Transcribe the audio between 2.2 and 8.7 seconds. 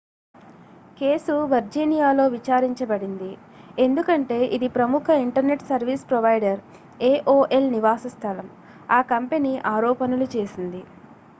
విచారించబడింది ఎందుకంటే ఇది ప్రముఖ ఇంటర్నెట్ సర్వీస్ ప్రొవైడర్ aol నివాస స్థలం